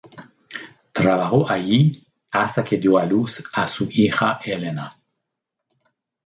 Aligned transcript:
Trabajó 0.93 1.47
allí 1.47 2.07
hasta 2.31 2.63
que 2.63 2.79
dio 2.79 2.97
a 2.97 3.05
luz 3.05 3.47
a 3.53 3.67
su 3.67 3.87
hija 3.91 4.39
Elena. 4.43 4.97